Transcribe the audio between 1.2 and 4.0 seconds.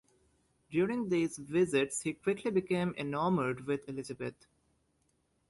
visits he quickly became enamoured with